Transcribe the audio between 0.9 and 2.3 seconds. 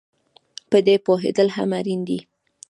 پوهېدل هم اړین دي